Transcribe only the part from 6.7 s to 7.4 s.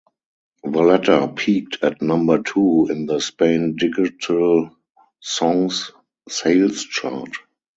chart.